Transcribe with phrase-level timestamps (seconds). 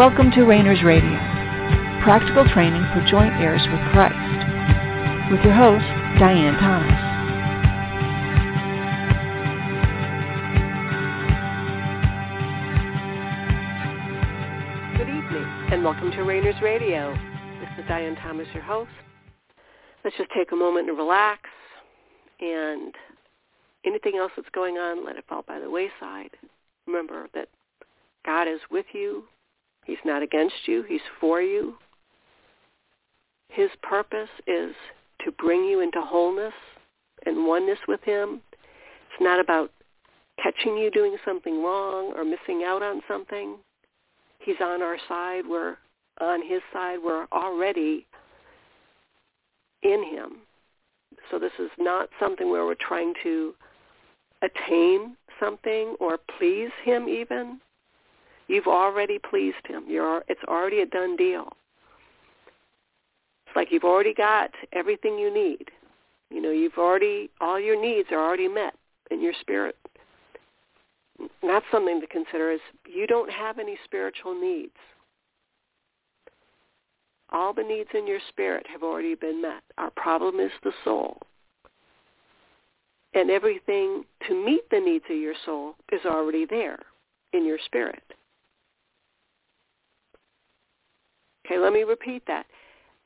[0.00, 1.10] Welcome to Reigners Radio,
[2.02, 4.16] practical training for joint heirs with Christ,
[5.30, 5.84] with your host,
[6.18, 6.88] Diane Thomas.
[14.96, 17.14] Good evening, and welcome to Reigners Radio.
[17.60, 18.88] This is Diane Thomas, your host.
[20.02, 21.42] Let's just take a moment and relax,
[22.40, 22.94] and
[23.84, 26.30] anything else that's going on, let it fall by the wayside.
[26.86, 27.48] Remember that
[28.24, 29.24] God is with you
[29.90, 30.84] He's not against you.
[30.84, 31.74] He's for you.
[33.48, 34.72] His purpose is
[35.24, 36.54] to bring you into wholeness
[37.26, 38.40] and oneness with him.
[38.54, 39.72] It's not about
[40.40, 43.56] catching you doing something wrong or missing out on something.
[44.38, 45.42] He's on our side.
[45.44, 45.76] We're
[46.20, 46.98] on his side.
[47.04, 48.06] We're already
[49.82, 50.36] in him.
[51.32, 53.54] So this is not something where we're trying to
[54.42, 57.60] attain something or please him even.
[58.50, 59.84] You've already pleased him.
[59.86, 61.50] You're, it's already a done deal.
[63.46, 65.68] It's like you've already got everything you need.
[66.30, 68.74] You know, you've already, all your needs are already met
[69.12, 69.76] in your spirit.
[71.44, 72.58] That's something to consider is
[72.92, 74.74] you don't have any spiritual needs.
[77.30, 79.62] All the needs in your spirit have already been met.
[79.78, 81.18] Our problem is the soul.
[83.14, 86.80] And everything to meet the needs of your soul is already there
[87.32, 88.02] in your spirit.
[91.50, 92.46] Okay, let me repeat that.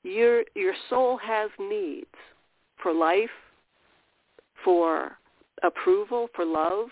[0.02, 2.06] Your your soul has needs
[2.82, 3.30] for life,
[4.62, 5.12] for
[5.62, 6.88] approval, for love.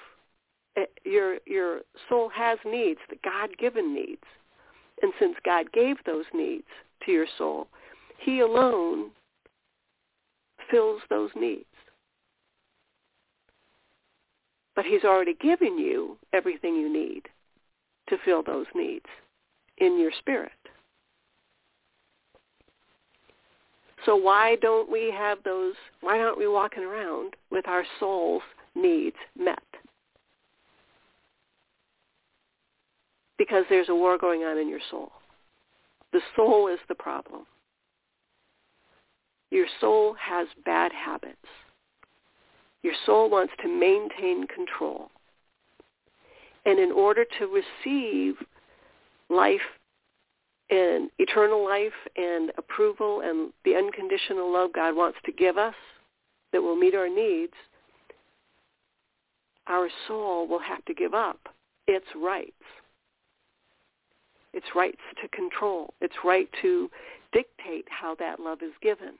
[0.77, 4.22] Eh, your your soul has needs, the God-given needs.
[5.03, 6.64] And since God gave those needs
[7.05, 7.69] to your soul,
[8.19, 9.11] he alone
[10.70, 11.66] fills those needs.
[14.75, 17.25] But he's already given you everything you need
[18.09, 19.04] to fill those needs
[19.77, 20.53] in your spirit.
[24.05, 28.43] So why don't we have those, why aren't we walking around with our soul's
[28.75, 29.63] needs met?
[33.39, 35.13] Because there's a war going on in your soul.
[36.13, 37.47] The soul is the problem.
[39.51, 41.37] Your soul has bad habits.
[42.83, 45.11] Your soul wants to maintain control.
[46.65, 48.34] And in order to receive
[49.29, 49.61] life
[50.72, 55.75] and eternal life and approval and the unconditional love God wants to give us
[56.53, 57.53] that will meet our needs,
[59.66, 61.38] our soul will have to give up
[61.87, 62.53] its rights.
[64.55, 65.93] Its rights to control.
[66.00, 66.91] Its right to
[67.33, 69.12] dictate how that love is given.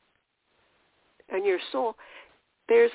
[1.29, 1.97] And your soul,
[2.69, 2.91] there's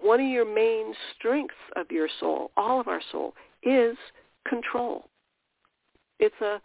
[0.00, 3.96] one of your main strengths of your soul, all of our soul, is
[4.48, 5.08] control.
[6.18, 6.60] It's a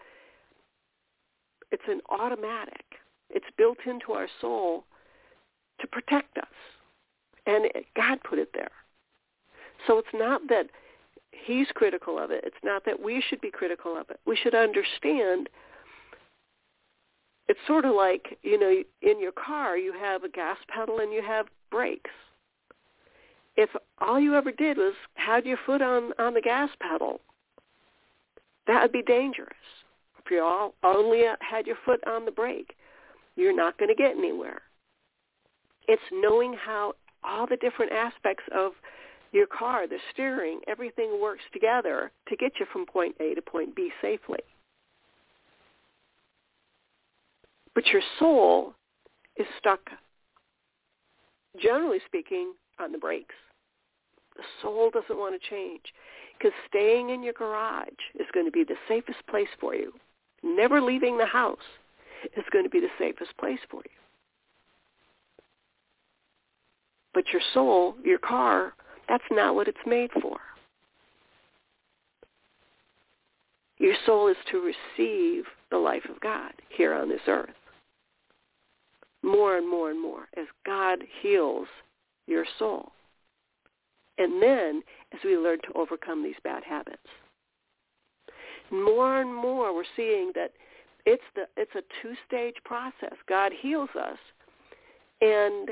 [1.72, 2.86] it's an automatic.
[3.30, 4.86] It's built into our soul
[5.80, 6.46] to protect us.
[7.46, 8.72] And it, God put it there.
[9.88, 10.68] So it's not that
[11.32, 12.44] he's critical of it.
[12.46, 14.20] It's not that we should be critical of it.
[14.26, 15.50] We should understand
[17.48, 21.12] it's sort of like, you know, in your car you have a gas pedal and
[21.12, 22.12] you have brakes.
[23.58, 27.20] If all you ever did was had your foot on, on the gas pedal,
[28.68, 29.50] that would be dangerous
[30.32, 32.76] you all only had your foot on the brake,
[33.36, 34.62] you're not going to get anywhere.
[35.88, 36.94] It's knowing how
[37.24, 38.74] all the different aspects of
[39.32, 43.76] your car, the steering, everything works together to get you from point A to point
[43.76, 44.40] B safely.
[47.74, 48.74] But your soul
[49.38, 49.80] is stuck,
[51.62, 53.36] generally speaking, on the brakes.
[54.36, 55.82] The soul doesn't want to change
[56.38, 57.88] because staying in your garage
[58.20, 59.94] is going to be the safest place for you
[60.44, 61.58] never leaving the house
[62.38, 63.92] is going to be the safest place for you.
[67.14, 68.74] But your soul, your car,
[69.10, 70.38] that's not what it's made for.
[73.78, 77.50] Your soul is to receive the life of God here on this earth.
[79.24, 81.68] More and more and more as God heals
[82.28, 82.92] your soul.
[84.18, 84.84] And then
[85.14, 87.08] as we learn to overcome these bad habits
[88.72, 90.52] more and more we're seeing that
[91.06, 93.16] it's the it's a two-stage process.
[93.28, 94.18] God heals us,
[95.22, 95.72] and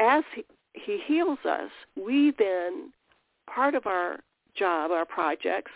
[0.00, 2.92] as he, he heals us, we then
[3.52, 4.18] part of our
[4.56, 5.72] job, our projects,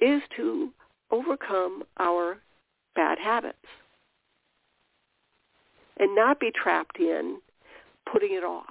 [0.00, 0.70] is to
[1.10, 2.38] overcome our
[2.94, 3.58] bad habits
[5.98, 7.38] and not be trapped in
[8.10, 8.66] putting it off.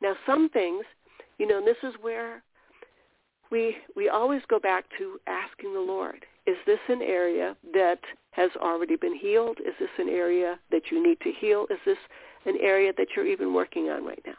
[0.00, 0.84] Now, some things,
[1.38, 2.42] you know, this is where
[3.50, 7.98] we we always go back to asking the Lord, is this an area that
[8.32, 9.58] has already been healed?
[9.60, 11.66] Is this an area that you need to heal?
[11.70, 11.98] Is this
[12.44, 14.34] an area that you're even working on right now?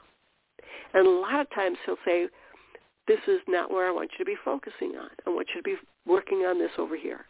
[0.94, 2.28] And a lot of times he'll say,
[3.08, 5.10] this is not where I want you to be focusing on.
[5.26, 5.76] I want you to be
[6.06, 7.26] working on this over here.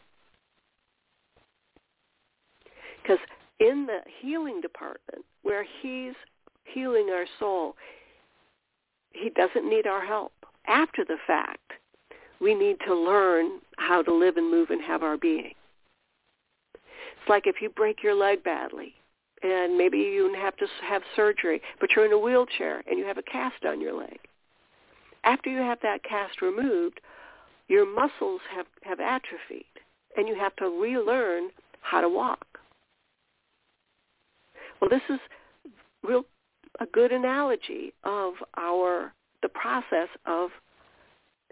[3.01, 3.19] Because
[3.59, 6.13] in the healing department, where he's
[6.65, 7.75] healing our soul,
[9.13, 10.33] he doesn't need our help.
[10.67, 11.71] After the fact,
[12.39, 15.53] we need to learn how to live and move and have our being.
[16.73, 18.93] It's like if you break your leg badly
[19.43, 23.17] and maybe you have to have surgery, but you're in a wheelchair and you have
[23.17, 24.19] a cast on your leg.
[25.23, 26.99] After you have that cast removed,
[27.67, 29.65] your muscles have, have atrophied
[30.15, 31.49] and you have to relearn
[31.81, 32.45] how to walk.
[34.79, 35.19] Well, this is
[36.03, 36.23] real
[36.79, 40.49] a good analogy of our the process of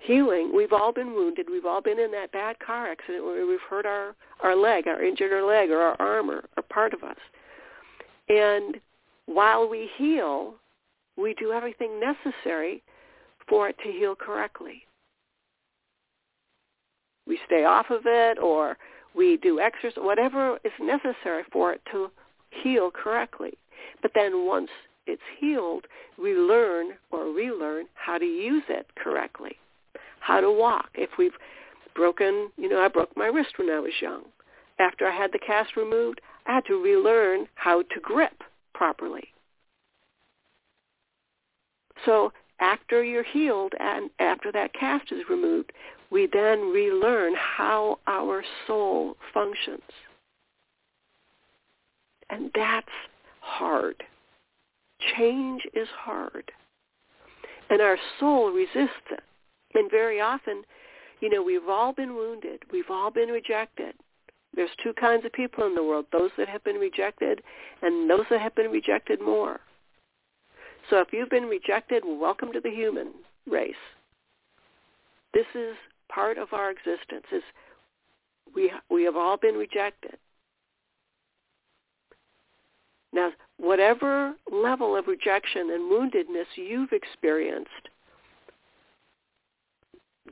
[0.01, 0.51] healing.
[0.53, 1.47] We've all been wounded.
[1.49, 5.03] We've all been in that bad car accident where we've hurt our, our leg, our
[5.03, 7.17] injured our leg or our arm or, or part of us.
[8.29, 8.79] And
[9.25, 10.55] while we heal,
[11.17, 12.83] we do everything necessary
[13.47, 14.83] for it to heal correctly.
[17.27, 18.77] We stay off of it or
[19.15, 22.11] we do exercise, whatever is necessary for it to
[22.49, 23.53] heal correctly.
[24.01, 24.69] But then once
[25.07, 25.85] it's healed,
[26.17, 29.57] we learn or relearn how to use it correctly,
[30.19, 30.89] how to walk.
[30.95, 31.37] If we've
[31.95, 34.23] broken, you know, I broke my wrist when I was young.
[34.79, 38.43] After I had the cast removed, I had to relearn how to grip
[38.73, 39.29] properly.
[42.05, 45.71] So after you're healed and after that cast is removed,
[46.11, 49.81] we then relearn how our soul functions.
[52.29, 52.87] And that's
[53.41, 54.03] hard.
[55.17, 56.51] Change is hard.
[57.69, 59.23] And our soul resists it.
[59.73, 60.63] And very often,
[61.19, 62.63] you know, we've all been wounded.
[62.71, 63.95] We've all been rejected.
[64.55, 67.41] There's two kinds of people in the world, those that have been rejected
[67.81, 69.59] and those that have been rejected more.
[70.89, 73.11] So if you've been rejected, welcome to the human
[73.47, 73.73] race.
[75.33, 75.75] This is
[76.09, 77.43] part of our existence is
[78.55, 80.17] we we have all been rejected.
[83.11, 87.69] Now, whatever level of rejection and woundedness you've experienced,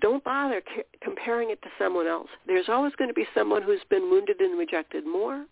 [0.02, 2.30] don't bother c- comparing it to someone else.
[2.48, 5.46] There's always going to be someone who's been wounded and rejected more,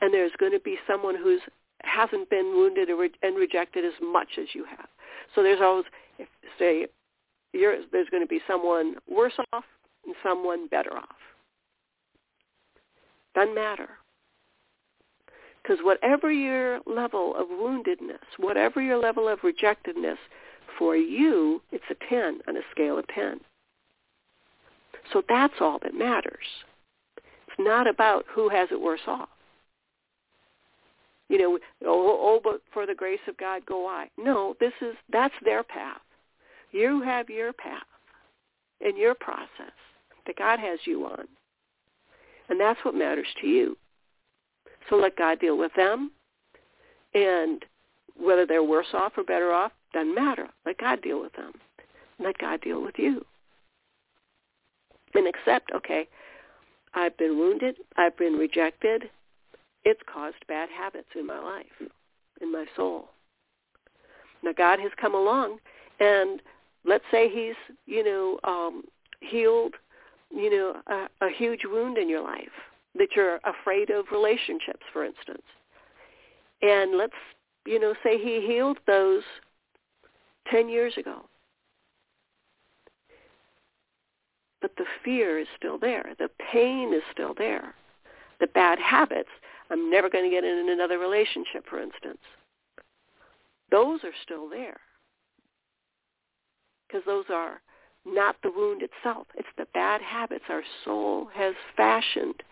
[0.00, 1.40] and there's going to be someone who's
[1.82, 4.88] hasn't been wounded and rejected as much as you have.
[5.34, 5.86] So there's always,
[6.18, 6.86] if, say,
[7.52, 9.64] there's going to be someone worse off
[10.04, 11.16] and someone better off.
[13.34, 13.88] Doesn't matter.
[15.62, 20.18] Because whatever your level of woundedness, whatever your level of rejectedness,
[20.78, 23.40] for you, it's a 10 on a scale of 10.
[25.12, 26.46] So that's all that matters.
[27.16, 29.28] It's not about who has it worse off.
[31.28, 34.08] You know, oh, oh, but for the grace of God go I.
[34.18, 36.00] No, this is that's their path.
[36.72, 37.82] You have your path
[38.80, 39.74] and your process
[40.26, 41.26] that God has you on.
[42.48, 43.76] And that's what matters to you.
[44.90, 46.10] So let God deal with them.
[47.14, 47.64] And
[48.16, 50.48] whether they're worse off or better off, doesn't matter.
[50.66, 51.52] Let God deal with them.
[52.18, 53.24] Let God deal with you.
[55.14, 56.06] And accept, okay,
[56.94, 57.76] I've been wounded.
[57.96, 59.04] I've been rejected.
[59.84, 61.90] It's caused bad habits in my life,
[62.40, 63.08] in my soul.
[64.42, 65.58] Now God has come along
[65.98, 66.40] and
[66.84, 67.54] let's say he's,
[67.86, 68.84] you know, um,
[69.20, 69.74] healed,
[70.30, 72.48] you know, a, a huge wound in your life
[72.96, 75.42] that you're afraid of relationships, for instance.
[76.62, 77.12] And let's,
[77.66, 79.22] you know, say he healed those
[80.50, 81.22] 10 years ago.
[84.60, 86.12] But the fear is still there.
[86.18, 87.74] The pain is still there.
[88.40, 89.30] The bad habits.
[89.70, 92.18] I'm never going to get in another relationship, for instance.
[93.70, 94.80] Those are still there.
[96.86, 97.60] Because those are
[98.04, 99.28] not the wound itself.
[99.36, 102.42] It's the bad habits our soul has fashioned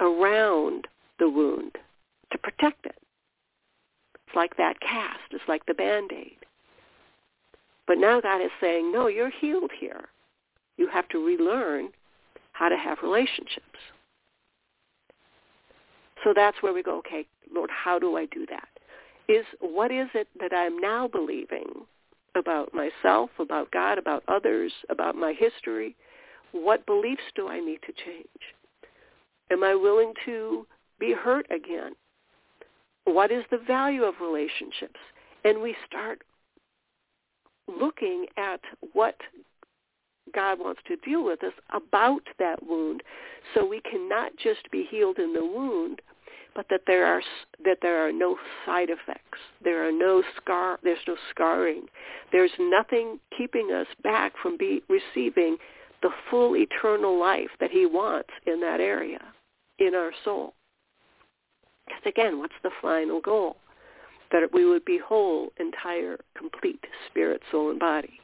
[0.00, 0.86] around
[1.18, 1.76] the wound
[2.32, 2.96] to protect it.
[4.26, 5.32] It's like that cast.
[5.32, 6.36] It's like the Band-Aid.
[7.86, 10.08] But now God is saying, no, you're healed here.
[10.76, 11.90] You have to relearn
[12.52, 13.78] how to have relationships.
[16.24, 18.68] So that's where we go, okay, Lord, how do I do that?
[19.28, 21.86] Is what is it that I'm now believing
[22.34, 25.94] about myself, about God, about others, about my history?
[26.52, 28.26] What beliefs do I need to change?
[29.50, 30.66] Am I willing to
[30.98, 31.92] be hurt again?
[33.04, 34.98] What is the value of relationships?
[35.44, 36.22] And we start
[37.68, 38.60] looking at
[38.92, 39.16] what
[40.34, 43.02] God wants to deal with us about that wound
[43.54, 46.02] so we cannot just be healed in the wound,
[46.54, 47.22] but that there are
[47.64, 49.38] that there are no side effects.
[49.62, 50.78] There are no scar.
[50.82, 51.86] There's no scarring.
[52.32, 55.58] There's nothing keeping us back from be, receiving
[56.02, 59.20] the full eternal life that He wants in that area,
[59.78, 60.54] in our soul.
[61.86, 63.56] Because again, what's the final goal?
[64.32, 68.18] That we would be whole, entire, complete spirit, soul, and body.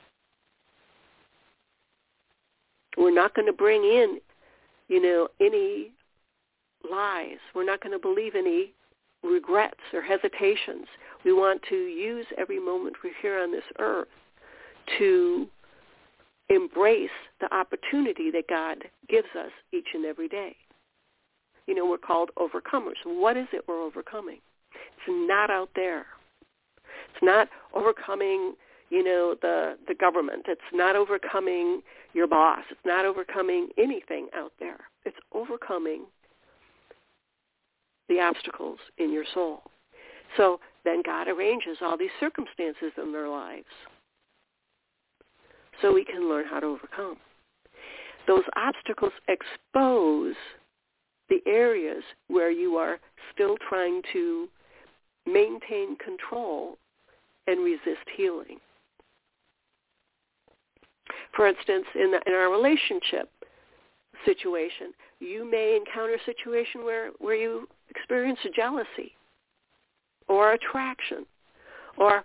[2.97, 4.19] We're not going to bring in,
[4.89, 5.93] you know, any
[6.91, 7.39] lies.
[7.55, 8.73] We're not going to believe any
[9.23, 10.87] regrets or hesitations.
[11.25, 14.09] We want to use every moment we're here on this earth
[14.99, 15.47] to
[16.49, 18.79] embrace the opportunity that God
[19.09, 20.57] gives us each and every day.
[21.73, 22.97] You know, we're called overcomers.
[23.07, 24.41] What is it we're overcoming?
[24.75, 26.05] It's not out there.
[26.85, 28.57] It's not overcoming,
[28.91, 30.43] you know, the the government.
[30.49, 31.81] It's not overcoming
[32.13, 32.59] your boss.
[32.71, 34.81] It's not overcoming anything out there.
[35.07, 36.03] It's overcoming
[38.11, 39.63] the obstacles in your soul.
[40.37, 43.65] So then God arranges all these circumstances in their lives
[45.81, 47.17] so we can learn how to overcome.
[48.27, 50.35] Those obstacles expose
[51.29, 52.99] the areas where you are
[53.33, 54.49] still trying to
[55.27, 56.77] maintain control
[57.47, 58.59] and resist healing.
[61.35, 63.31] For instance, in, the, in our relationship
[64.25, 69.13] situation, you may encounter a situation where, where you experience jealousy
[70.29, 71.25] or attraction
[71.97, 72.25] or,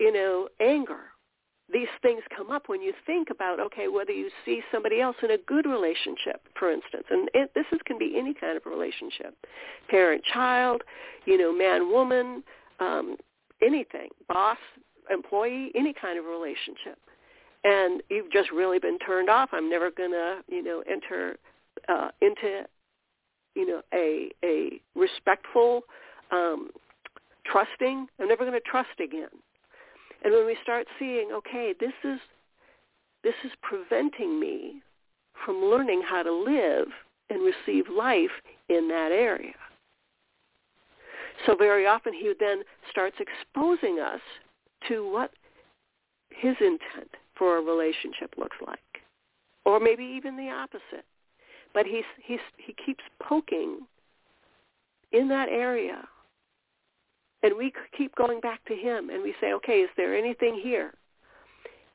[0.00, 1.00] you know, anger
[1.72, 5.32] these things come up when you think about okay whether you see somebody else in
[5.32, 9.34] a good relationship for instance and it, this is, can be any kind of relationship.
[9.88, 10.82] Parent child
[11.24, 12.42] you know man woman
[12.80, 13.16] um,
[13.62, 14.58] anything boss
[15.10, 16.98] employee any kind of relationship.
[17.64, 19.50] And you've just really been turned off.
[19.52, 21.36] I'm never going to you know enter
[21.88, 22.64] uh, into
[23.54, 25.82] you know a a respectful
[26.30, 26.70] um,
[27.44, 28.06] trusting.
[28.20, 29.28] I'm never going to trust again
[30.26, 32.18] and when we start seeing, okay, this is
[33.22, 34.82] this is preventing me
[35.44, 36.88] from learning how to live
[37.30, 38.30] and receive life
[38.68, 39.54] in that area.
[41.46, 44.20] So very often he then starts exposing us
[44.88, 45.30] to what
[46.30, 48.80] his intent for a relationship looks like.
[49.64, 51.04] Or maybe even the opposite.
[51.72, 53.80] But he's, he's, he keeps poking
[55.12, 56.02] in that area
[57.42, 60.94] and we keep going back to him and we say, okay, is there anything here?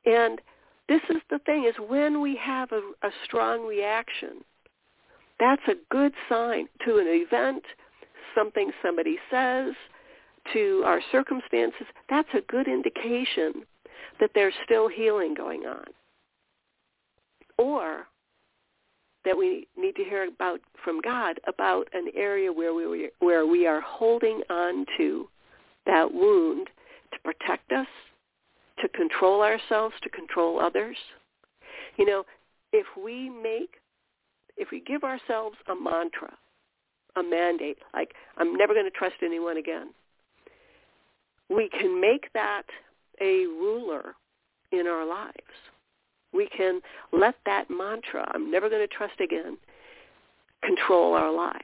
[0.05, 0.39] And
[0.87, 4.43] this is the thing, is when we have a, a strong reaction,
[5.39, 7.63] that's a good sign to an event,
[8.35, 9.73] something somebody says,
[10.53, 11.87] to our circumstances.
[12.09, 13.63] That's a good indication
[14.19, 15.85] that there's still healing going on.
[17.57, 18.07] Or
[19.25, 23.67] that we need to hear about from God about an area where we where we
[23.67, 25.27] are holding on to
[25.85, 26.67] that wound
[27.13, 27.87] to protect us,
[28.79, 30.97] to control ourselves, to control others.
[31.97, 32.23] You know,
[32.71, 33.75] if we make,
[34.57, 36.33] if we give ourselves a mantra,
[37.15, 39.89] a mandate, like I'm never going to trust anyone again,
[41.49, 42.63] we can make that
[43.19, 44.15] a ruler
[44.71, 45.35] in our lives.
[46.33, 49.57] We can let that mantra, I'm never going to trust again,
[50.63, 51.63] control our lives.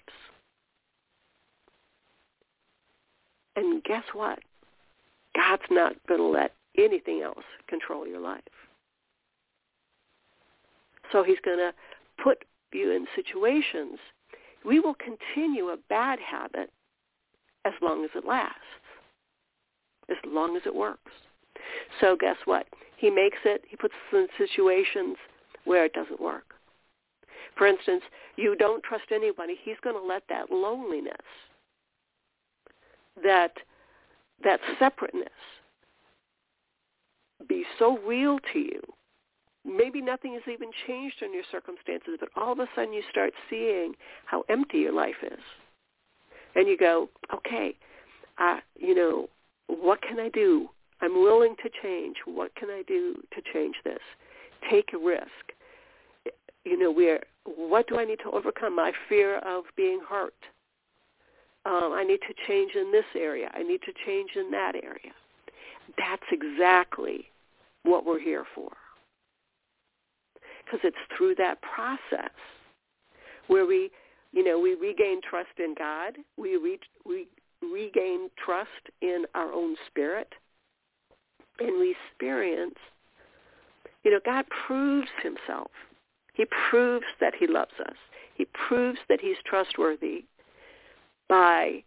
[3.56, 4.40] And guess what?
[5.36, 8.42] God's not going to let anything else control your life.
[11.12, 11.72] So he's going to
[12.22, 12.44] put
[12.74, 13.98] you in situations.
[14.66, 16.72] We will continue a bad habit
[17.66, 18.60] as long as it lasts,
[20.10, 21.12] as long as it works.
[22.02, 22.68] So guess what?
[22.98, 25.18] He makes it, he puts us in situations
[25.66, 26.56] where it doesn't work.
[27.56, 28.04] For instance,
[28.36, 29.56] you don't trust anybody.
[29.64, 31.16] He's going to let that loneliness
[33.24, 33.54] that
[34.44, 35.30] that separateness
[37.48, 38.82] be so real to you.
[39.66, 43.34] Maybe nothing has even changed in your circumstances, but all of a sudden you start
[43.50, 43.94] seeing
[44.26, 45.40] how empty your life is.
[46.56, 47.76] And you go, okay,
[48.38, 49.30] uh, you know,
[49.68, 50.70] what can I do?
[51.02, 52.18] I'm willing to change.
[52.26, 54.00] What can I do to change this?
[54.70, 55.26] Take a risk.
[56.66, 58.76] You know, where what do I need to overcome?
[58.76, 60.34] My fear of being hurt
[61.68, 63.52] um, I need to change in this area.
[63.54, 65.12] I need to change in that area.
[65.98, 67.26] That's exactly
[67.84, 68.72] what we're here for.
[70.64, 72.32] Because it's through that process
[73.48, 73.90] where we,
[74.32, 76.14] you know, we regain trust in God.
[76.38, 77.28] We, re- we
[77.62, 78.70] regain trust
[79.02, 80.32] in our own spirit.
[81.60, 82.76] And we experience
[84.04, 85.72] You know, God proves himself.
[86.34, 87.96] He proves that he loves us.
[88.36, 90.26] He proves that he's trustworthy
[91.28, 91.84] by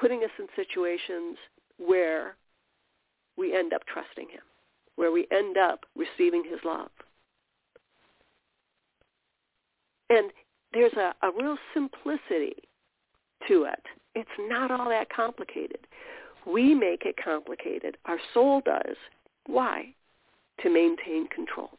[0.00, 1.36] putting us in situations
[1.78, 2.36] where
[3.36, 4.42] we end up trusting him,
[4.96, 6.90] where we end up receiving his love.
[10.10, 10.30] And
[10.72, 12.54] there's a, a real simplicity
[13.48, 13.82] to it.
[14.14, 15.86] It's not all that complicated.
[16.48, 17.96] We make it complicated.
[18.06, 18.96] Our soul does.
[19.46, 19.94] Why?
[20.62, 21.70] To maintain control.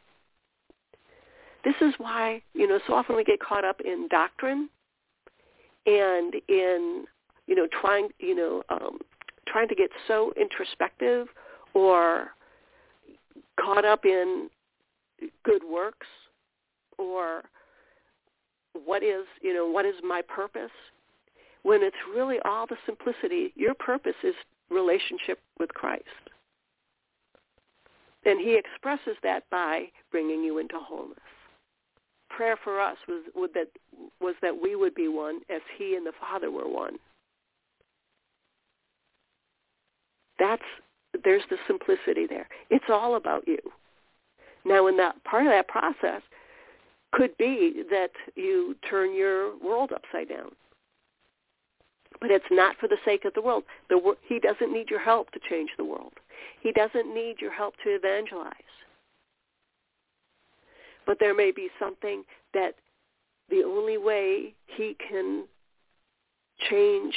[1.64, 4.70] This is why, you know, so often we get caught up in doctrine
[5.86, 7.04] and in,
[7.46, 8.98] you know, trying, you know, um,
[9.46, 11.26] trying to get so introspective
[11.74, 12.28] or
[13.60, 14.48] caught up in
[15.44, 16.06] good works
[16.96, 17.42] or
[18.84, 20.70] what is, you know, what is my purpose?
[21.62, 24.34] When it's really all the simplicity, your purpose is
[24.70, 26.04] relationship with Christ.
[28.24, 31.18] And he expresses that by bringing you into wholeness.
[32.28, 33.68] Prayer for us was, was, that,
[34.20, 36.96] was that we would be one as he and the Father were one.
[40.38, 40.62] That's,
[41.24, 42.48] there's the simplicity there.
[42.70, 43.58] It's all about you.
[44.64, 46.22] Now, in that part of that process,
[47.12, 50.52] could be that you turn your world upside down.
[52.20, 53.64] But it's not for the sake of the world.
[53.88, 56.12] The, he doesn't need your help to change the world.
[56.60, 58.52] He doesn't need your help to evangelize.
[61.06, 62.74] But there may be something that
[63.48, 65.44] the only way he can
[66.68, 67.14] change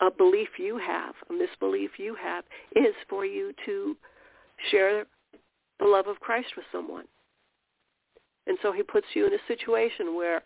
[0.00, 3.96] a belief you have, a misbelief you have, is for you to
[4.70, 5.04] share
[5.78, 7.04] the love of Christ with someone.
[8.46, 10.42] And so he puts you in a situation where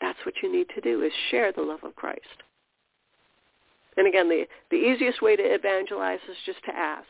[0.00, 2.42] that's what you need to do is share the love of Christ.
[3.96, 7.08] And again, the, the easiest way to evangelize is just to ask.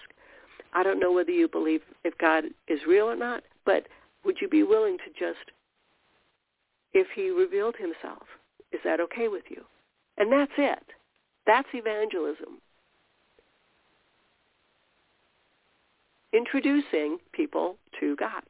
[0.72, 3.86] I don't know whether you believe if God is real or not, but
[4.24, 5.50] would you be willing to just,
[6.92, 8.22] if he revealed himself,
[8.72, 9.62] is that okay with you?
[10.16, 10.84] And that's it.
[11.46, 12.60] That's evangelism.
[16.32, 18.42] Introducing people to God.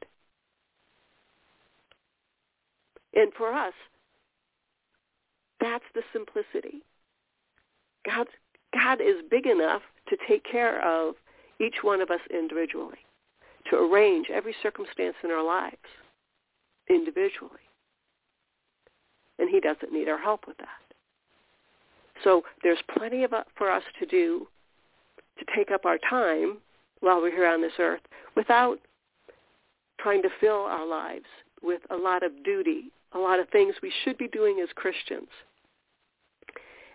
[3.13, 3.73] And for us,
[5.59, 6.81] that's the simplicity.
[8.05, 8.27] God,
[8.73, 11.15] God is big enough to take care of
[11.59, 12.97] each one of us individually,
[13.69, 15.77] to arrange every circumstance in our lives
[16.89, 17.51] individually.
[19.39, 20.67] And he doesn't need our help with that.
[22.23, 24.47] So there's plenty of, uh, for us to do
[25.39, 26.57] to take up our time
[26.99, 28.01] while we're here on this earth
[28.35, 28.77] without
[29.99, 31.25] trying to fill our lives
[31.63, 35.27] with a lot of duty a lot of things we should be doing as Christians.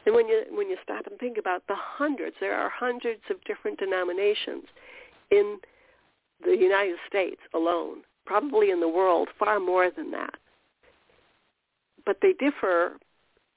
[0.07, 3.43] And when you when you stop and think about the hundreds, there are hundreds of
[3.45, 4.65] different denominations
[5.31, 5.59] in
[6.45, 10.35] the United States alone, probably in the world far more than that.
[12.05, 12.99] But they differ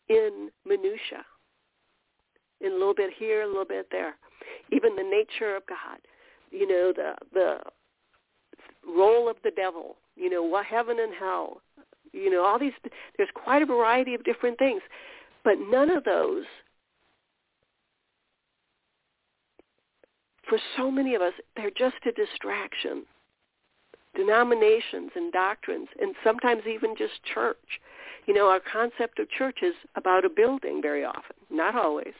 [0.09, 1.23] in minutia,
[2.61, 4.15] in a little bit here, a little bit there.
[4.71, 5.99] Even the nature of God,
[6.49, 7.59] you know, the the
[8.87, 11.61] role of the devil, you know, what heaven and hell,
[12.11, 12.73] you know, all these,
[13.17, 14.81] there's quite a variety of different things.
[15.43, 16.43] But none of those,
[20.47, 23.05] for so many of us, they're just a distraction.
[24.15, 27.79] Denominations and doctrines, and sometimes even just church.
[28.25, 32.13] You know, our concept of church is about a building very often, not always.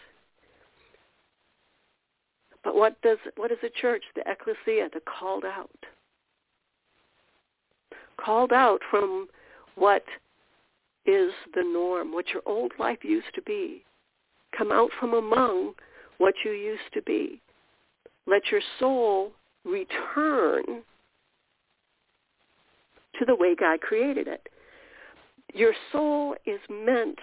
[2.64, 4.04] But what does what is a church?
[4.16, 5.70] The ecclesia, the called out.
[8.18, 9.28] Called out from
[9.76, 10.04] what
[11.10, 13.84] is the norm, what your old life used to be.
[14.56, 15.74] Come out from among
[16.20, 17.42] what you used to be.
[18.28, 19.32] Let your soul
[19.66, 20.84] return
[23.18, 24.48] to the way God created it.
[25.54, 27.18] Your soul is meant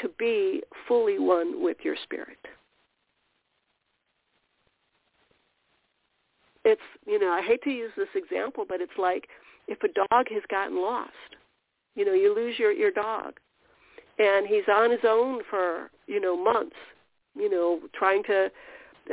[0.00, 2.38] to be fully one with your spirit.
[6.64, 9.28] It's, you know, I hate to use this example, but it's like
[9.68, 11.36] if a dog has gotten lost
[11.94, 13.34] you know, you lose your your dog,
[14.18, 16.76] and he's on his own for you know months.
[17.34, 18.50] You know, trying to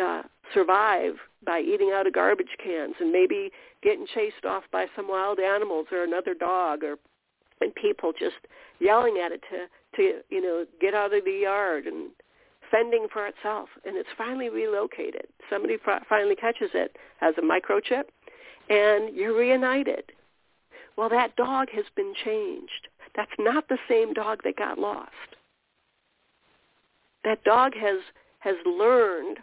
[0.01, 1.13] uh, survive
[1.45, 3.51] by eating out of garbage cans and maybe
[3.83, 6.95] getting chased off by some wild animals or another dog or
[7.61, 8.35] and people just
[8.79, 12.09] yelling at it to to you know get out of the yard and
[12.71, 13.69] fending for itself.
[13.85, 15.27] And it's finally relocated.
[15.49, 15.77] Somebody
[16.09, 18.05] finally catches it has a microchip
[18.69, 20.11] and you're reunited
[20.97, 22.87] well, that dog has been changed.
[23.15, 25.11] That's not the same dog that got lost.
[27.23, 27.99] That dog has
[28.39, 29.39] has learned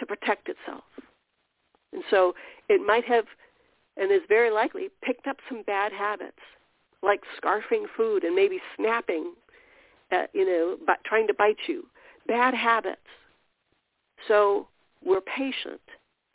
[0.00, 0.84] to protect itself.
[1.92, 2.34] And so
[2.68, 3.24] it might have
[3.96, 6.38] and is very likely picked up some bad habits,
[7.02, 9.34] like scarfing food and maybe snapping,
[10.10, 11.86] at, you know, but trying to bite you.
[12.26, 13.00] Bad habits.
[14.26, 14.68] So
[15.04, 15.80] we're patient,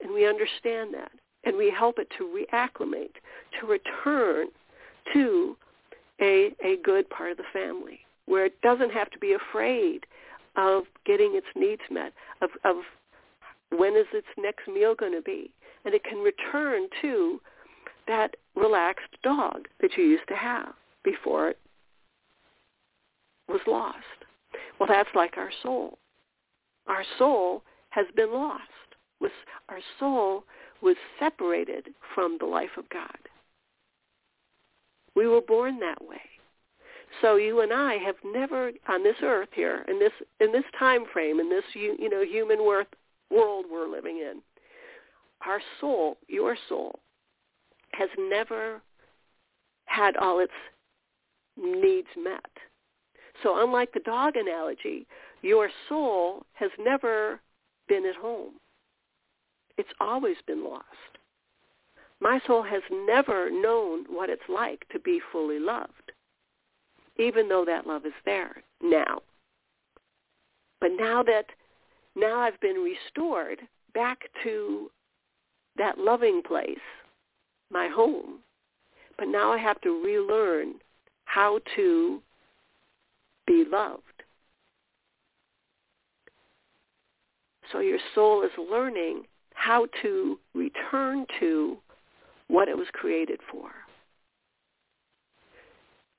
[0.01, 1.11] and we understand that,
[1.43, 3.15] and we help it to reacclimate,
[3.59, 4.47] to return
[5.13, 5.55] to
[6.21, 10.05] a, a good part of the family, where it doesn't have to be afraid
[10.55, 12.77] of getting its needs met, of, of
[13.75, 15.51] when is its next meal going to be,
[15.85, 17.41] and it can return to
[18.07, 21.59] that relaxed dog that you used to have before it
[23.47, 23.97] was lost.
[24.79, 25.97] Well, that's like our soul.
[26.87, 28.61] Our soul has been lost.
[29.19, 29.31] Was,
[29.69, 30.43] Our soul
[30.81, 33.17] was separated from the life of God.
[35.15, 36.21] We were born that way.
[37.21, 41.03] So you and I have never on this earth here in this in this time
[41.11, 42.87] frame in this you, you know human worth
[43.29, 44.41] world we're living in.
[45.45, 46.99] Our soul, your soul,
[47.91, 48.81] has never
[49.85, 50.53] had all its
[51.57, 52.49] needs met.
[53.41, 55.05] So unlike the dog analogy,
[55.41, 57.39] your soul has never
[57.87, 58.53] been at home.
[59.77, 61.12] It's always been lost.
[62.23, 66.13] My soul has never known what it's like to be fully loved,
[67.17, 69.21] even though that love is there now.
[70.79, 71.47] But now that
[72.15, 73.59] now I've been restored
[73.93, 74.89] back to
[75.75, 76.77] that loving place,
[77.69, 78.39] my home,
[79.17, 80.75] but now I have to relearn
[81.25, 82.21] how to
[83.45, 84.23] be loved.
[87.69, 89.23] So your soul is learning
[89.55, 91.77] how to return to
[92.47, 93.71] what it was created for.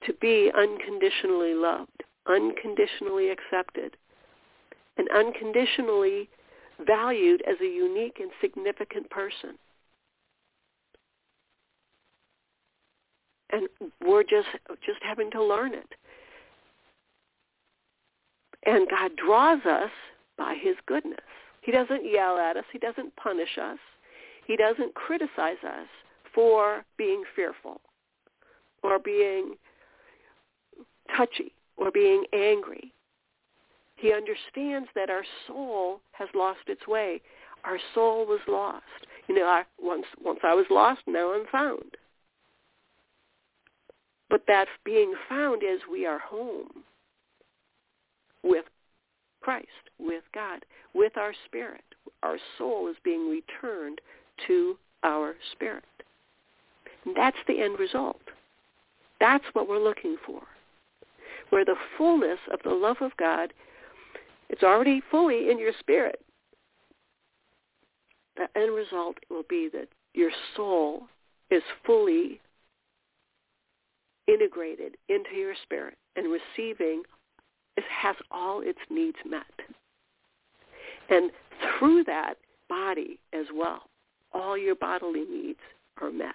[0.06, 3.96] To be unconditionally loved, unconditionally accepted,
[4.96, 6.28] and unconditionally
[6.87, 9.56] valued as a unique and significant person.
[13.50, 13.68] And
[14.04, 14.48] we're just
[14.84, 15.94] just having to learn it.
[18.66, 19.90] And God draws us
[20.37, 21.20] by his goodness.
[21.60, 22.64] He doesn't yell at us.
[22.72, 23.78] He doesn't punish us.
[24.46, 25.88] He doesn't criticize us
[26.34, 27.80] for being fearful
[28.82, 29.54] or being
[31.16, 32.92] touchy or being angry.
[33.96, 37.20] He understands that our soul has lost its way.
[37.64, 38.82] Our soul was lost.
[39.28, 41.96] You know, I, once once I was lost, now I'm found.
[44.28, 46.84] But that being found is we are home
[48.42, 48.64] with
[49.40, 49.68] Christ,
[49.98, 51.84] with God, with our spirit.
[52.22, 54.00] Our soul is being returned
[54.46, 55.84] to our spirit.
[57.14, 58.20] That's the end result.
[59.20, 60.42] That's what we're looking for.
[61.50, 63.52] Where the fullness of the love of God
[64.48, 66.20] it's already fully in your spirit.
[68.36, 71.08] The end result will be that your soul
[71.50, 72.40] is fully
[74.26, 77.02] integrated into your spirit and receiving
[77.76, 79.42] it has all its needs met.
[81.10, 81.30] And
[81.78, 82.34] through that
[82.68, 83.82] body as well,
[84.32, 85.58] all your bodily needs
[86.00, 86.34] are met.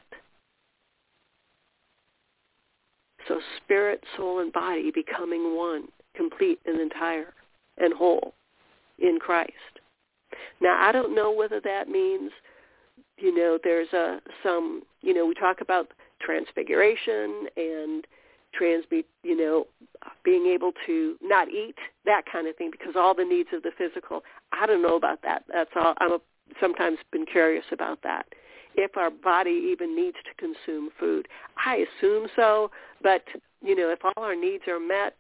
[3.30, 7.34] So spirit, soul, and body becoming one, complete and entire
[7.78, 8.34] and whole
[8.98, 9.54] in Christ.
[10.60, 12.32] Now, I don't know whether that means,
[13.18, 18.06] you know, there's a some, you know, we talk about transfiguration and
[18.54, 19.68] transmute, you know,
[20.26, 23.72] being able to not eat, that kind of thing, because all the needs of the
[23.78, 24.24] physical.
[24.52, 25.44] I don't know about that.
[25.54, 25.94] That's all.
[26.00, 26.18] I'm
[26.60, 28.26] sometimes been curious about that.
[28.82, 31.28] If our body even needs to consume food,
[31.66, 32.72] I assume so.
[33.04, 33.24] But
[33.62, 35.16] you know, if all our needs are met,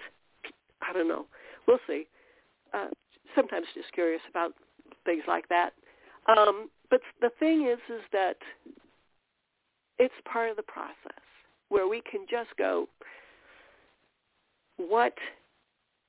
[0.81, 1.25] I don't know.
[1.67, 2.05] We'll see
[2.73, 2.87] uh,
[3.35, 4.53] sometimes just curious about
[5.05, 5.71] things like that.
[6.27, 8.37] Um, but the thing is, is that
[9.97, 10.95] it's part of the process
[11.69, 12.87] where we can just go,
[14.77, 15.13] what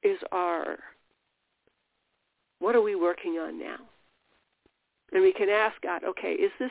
[0.02, 0.78] is our,
[2.60, 3.78] what are we working on now?
[5.12, 6.70] And we can ask God, okay, is this,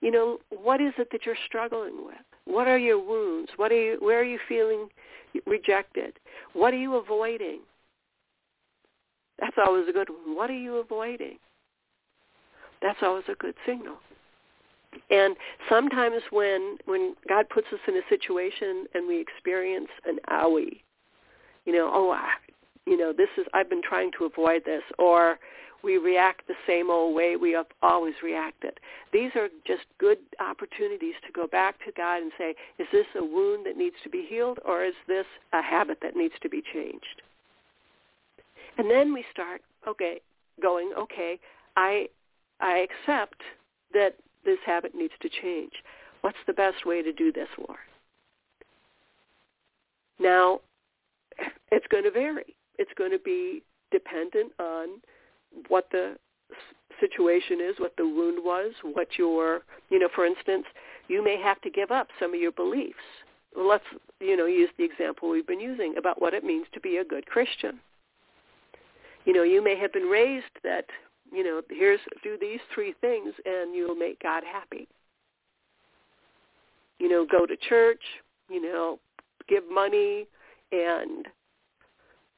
[0.00, 2.14] you know, what is it that you're struggling with?
[2.44, 3.50] What are your wounds?
[3.56, 4.88] What are you, where are you feeling
[5.46, 6.18] rejected?
[6.52, 7.60] What are you avoiding?
[9.38, 10.36] That's always a good one.
[10.36, 11.38] What are you avoiding?
[12.82, 13.96] That's always a good signal.
[15.10, 15.36] And
[15.68, 20.80] sometimes when when God puts us in a situation and we experience an owie,
[21.66, 22.30] you know, oh, I,
[22.86, 25.38] you know, this is I've been trying to avoid this, or
[25.82, 28.78] we react the same old way we have always reacted.
[29.12, 33.24] These are just good opportunities to go back to God and say, is this a
[33.24, 36.62] wound that needs to be healed, or is this a habit that needs to be
[36.72, 37.22] changed?
[38.78, 40.20] And then we start, okay,
[40.60, 41.38] going, okay,
[41.76, 42.08] I,
[42.60, 43.40] I accept
[43.92, 45.72] that this habit needs to change.
[46.22, 47.78] What's the best way to do this, Lord?
[50.18, 50.60] Now,
[51.70, 52.55] it's going to vary.
[52.78, 55.00] It's going to be dependent on
[55.68, 56.16] what the
[57.00, 59.60] situation is, what the wound was, what your,
[59.90, 60.64] you know, for instance,
[61.08, 62.98] you may have to give up some of your beliefs.
[63.56, 63.84] Let's,
[64.20, 67.04] you know, use the example we've been using about what it means to be a
[67.04, 67.80] good Christian.
[69.24, 70.86] You know, you may have been raised that,
[71.32, 74.86] you know, here's do these three things and you'll make God happy.
[76.98, 78.02] You know, go to church,
[78.48, 78.98] you know,
[79.48, 80.26] give money
[80.72, 81.26] and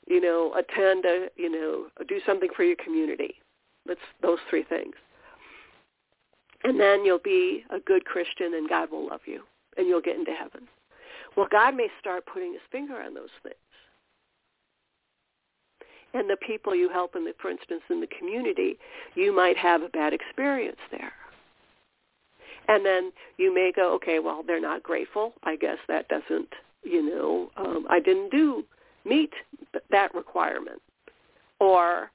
[0.09, 3.35] you know, attend a, you know, do something for your community.
[3.87, 4.95] That's those three things.
[6.65, 9.43] And then you'll be a good Christian and God will love you
[9.77, 10.67] and you'll get into heaven.
[11.37, 13.55] Well, God may start putting his finger on those things.
[16.15, 18.79] And the people you help in the, for instance, in the community,
[19.15, 21.13] you might have a bad experience there.
[22.67, 25.35] And then you may go, okay, well, they're not grateful.
[25.45, 26.49] I guess that doesn't,
[26.83, 28.65] you know, um, I didn't do
[29.09, 29.33] meet
[29.91, 30.81] that requirement.
[31.61, 32.11] Or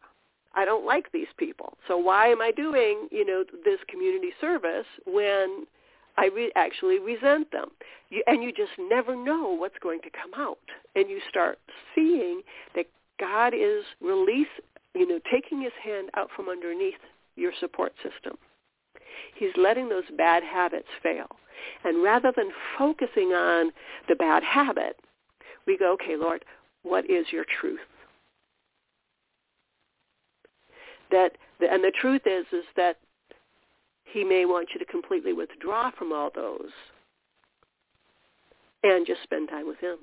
[0.56, 1.78] I don't like these people.
[1.88, 5.66] So why am I doing, you know, this community service when
[6.18, 7.70] I re- actually resent them?
[8.10, 10.60] You, and you just never know what's going to come out.
[10.96, 11.58] And you start
[11.96, 12.42] seeing
[12.76, 12.86] that
[13.20, 14.48] God is release,
[14.94, 17.02] you know, taking his hand out from underneath
[17.36, 18.38] your support system.
[19.36, 21.28] He's letting those bad habits fail.
[21.84, 23.72] And rather than focusing on
[24.08, 25.00] the bad habit,
[25.66, 26.46] we go, okay, Lord,
[26.84, 27.80] what is your truth?
[31.12, 32.98] That and the truth is is that
[34.06, 36.72] he may want you to completely withdraw from all those
[38.84, 39.98] and just spend time with him.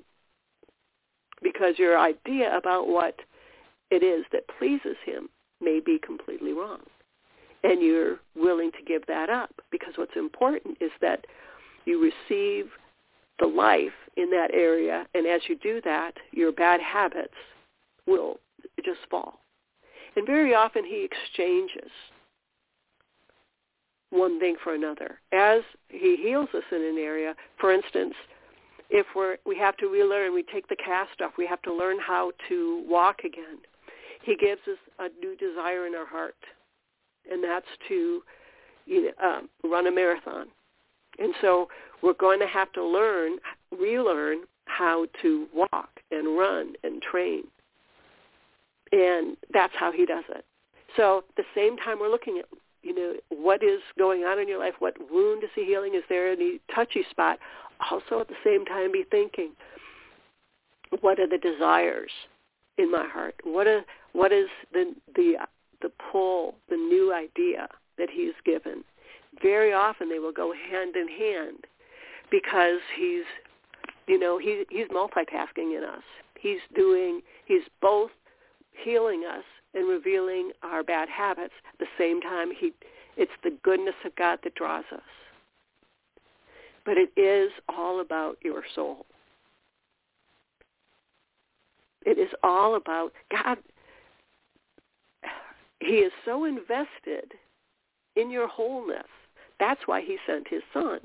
[1.41, 3.15] Because your idea about what
[3.89, 6.81] it is that pleases him may be completely wrong.
[7.63, 11.25] And you're willing to give that up because what's important is that
[11.85, 12.65] you receive
[13.39, 15.05] the life in that area.
[15.13, 17.33] And as you do that, your bad habits
[18.05, 18.39] will
[18.83, 19.39] just fall.
[20.15, 21.91] And very often he exchanges
[24.09, 25.19] one thing for another.
[25.31, 28.13] As he heals us in an area, for instance,
[28.89, 31.97] if we're, we have to relearn, we take the cast off, we have to learn
[32.05, 33.59] how to walk again.
[34.21, 36.35] He gives us a new desire in our heart,
[37.31, 38.21] and that's to
[38.85, 40.47] you know, um, run a marathon.
[41.21, 41.67] And so
[42.01, 43.37] we're going to have to learn,
[43.71, 47.43] relearn how to walk and run and train.
[48.91, 50.43] And that's how he does it.
[50.97, 52.45] So at the same time we're looking at,
[52.81, 56.03] you know, what is going on in your life, what wound is he healing, is
[56.09, 57.37] there any touchy spot?
[57.91, 59.51] Also at the same time be thinking,
[61.01, 62.11] what are the desires
[62.77, 63.35] in my heart?
[63.43, 63.81] What are,
[64.13, 65.35] what is the, the,
[65.81, 68.83] the pull, the new idea that he's given?
[69.41, 71.65] Very often they will go hand in hand
[72.29, 73.23] because he's
[74.07, 76.03] you know he he's multitasking in us.
[76.39, 78.11] He's doing he's both
[78.83, 81.53] healing us and revealing our bad habits.
[81.73, 82.73] At the same time he
[83.17, 85.01] it's the goodness of god that draws us.
[86.85, 89.05] But it is all about your soul.
[92.05, 93.59] It is all about god.
[95.79, 97.33] He is so invested
[98.15, 99.07] in your wholeness
[99.61, 100.99] that's why he sent his son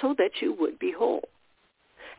[0.00, 1.28] so that you would be whole.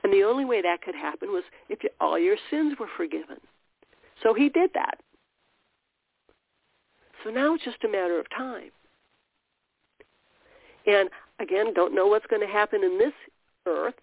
[0.04, 3.38] And the only way that could happen was if all your sins were forgiven.
[4.24, 4.98] So he did that.
[7.24, 8.72] So now it's just a matter of time.
[10.88, 13.14] And again, don't know what's going to happen in this
[13.68, 13.94] earth,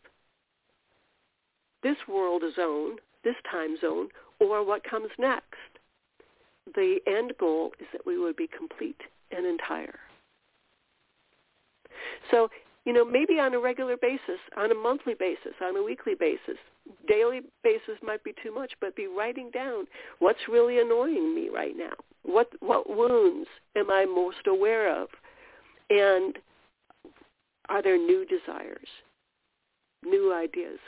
[1.83, 5.57] this world zone, this time zone, or what comes next.
[6.76, 9.00] The end goal is that we would be complete
[9.33, 9.98] and entire.
[12.31, 12.49] So
[12.89, 16.57] you know, maybe on a regular basis, on a monthly basis, on a weekly basis.
[17.07, 19.87] Daily basis might be too much, but be writing down
[20.21, 21.93] what's really annoying me right now.
[22.23, 25.09] What what wounds am I most aware of?
[25.91, 26.39] And
[27.69, 28.89] are there new desires,
[30.03, 30.79] new ideas,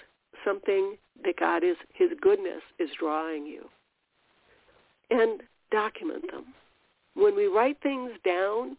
[0.42, 3.68] something that God is his goodness is drawing you?
[5.10, 6.46] And document them.
[7.12, 8.78] When we write things down,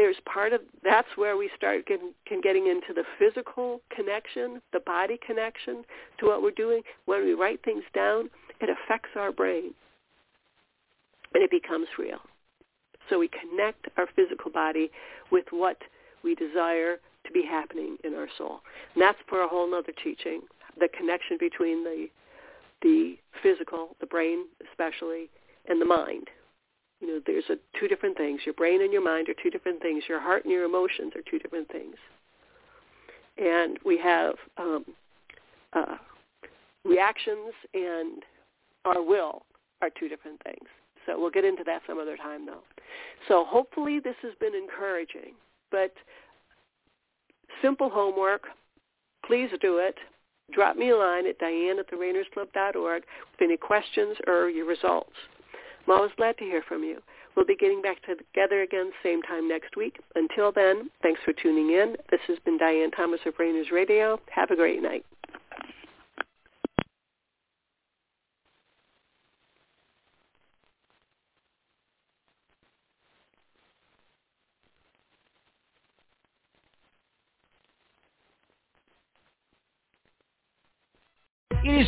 [0.00, 5.18] there's part of that's where we start getting, getting into the physical connection, the body
[5.26, 5.84] connection
[6.18, 6.80] to what we're doing.
[7.04, 8.30] When we write things down,
[8.62, 9.74] it affects our brain,
[11.34, 12.20] and it becomes real.
[13.10, 14.90] So we connect our physical body
[15.30, 15.76] with what
[16.24, 18.60] we desire to be happening in our soul.
[18.94, 20.40] And that's for a whole other teaching,
[20.78, 22.06] the connection between the
[22.80, 25.28] the physical, the brain especially,
[25.68, 26.30] and the mind
[27.00, 28.40] you know, there's a, two different things.
[28.44, 30.04] Your brain and your mind are two different things.
[30.08, 31.96] Your heart and your emotions are two different things.
[33.38, 34.84] and we have um,
[35.72, 35.96] uh,
[36.84, 38.22] reactions and
[38.84, 39.42] our will
[39.82, 40.68] are two different things.
[41.06, 42.62] So we'll get into that some other time, though.
[43.28, 45.32] So hopefully this has been encouraging.
[45.70, 45.92] But
[47.62, 48.44] simple homework.
[49.26, 49.96] Please do it.
[50.52, 55.12] Drop me a line at diane at thereignersclub.org with any questions or your results.
[55.86, 57.00] I'm always glad to hear from you.
[57.36, 59.98] We'll be getting back together again same time next week.
[60.14, 61.96] Until then, thanks for tuning in.
[62.10, 64.20] This has been Diane Thomas of Reigners Radio.
[64.30, 65.04] Have a great night.
[81.62, 81.79] It